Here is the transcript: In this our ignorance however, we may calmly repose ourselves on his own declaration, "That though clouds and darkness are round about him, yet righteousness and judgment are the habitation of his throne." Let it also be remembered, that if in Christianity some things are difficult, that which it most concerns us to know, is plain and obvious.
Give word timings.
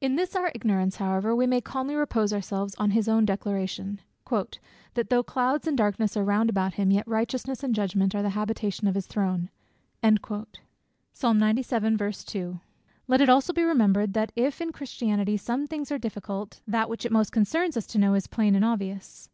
In 0.00 0.16
this 0.16 0.34
our 0.34 0.50
ignorance 0.54 0.96
however, 0.96 1.36
we 1.36 1.46
may 1.46 1.60
calmly 1.60 1.94
repose 1.94 2.32
ourselves 2.32 2.74
on 2.76 2.92
his 2.92 3.10
own 3.10 3.26
declaration, 3.26 4.00
"That 4.30 4.58
though 5.10 5.22
clouds 5.22 5.66
and 5.66 5.76
darkness 5.76 6.16
are 6.16 6.24
round 6.24 6.48
about 6.48 6.72
him, 6.76 6.90
yet 6.90 7.06
righteousness 7.06 7.62
and 7.62 7.74
judgment 7.74 8.14
are 8.14 8.22
the 8.22 8.30
habitation 8.30 8.88
of 8.88 8.94
his 8.94 9.06
throne." 9.06 9.50
Let 10.02 10.54
it 13.20 13.28
also 13.28 13.52
be 13.52 13.64
remembered, 13.64 14.14
that 14.14 14.32
if 14.34 14.62
in 14.62 14.72
Christianity 14.72 15.36
some 15.36 15.66
things 15.66 15.92
are 15.92 15.98
difficult, 15.98 16.62
that 16.66 16.88
which 16.88 17.04
it 17.04 17.12
most 17.12 17.30
concerns 17.32 17.76
us 17.76 17.86
to 17.88 17.98
know, 17.98 18.14
is 18.14 18.26
plain 18.28 18.54
and 18.54 18.64
obvious. 18.64 19.28